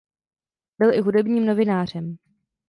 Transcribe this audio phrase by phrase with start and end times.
[0.79, 2.17] Byl i hudebním novinářem.